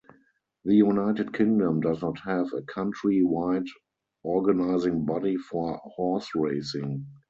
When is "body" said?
5.05-5.37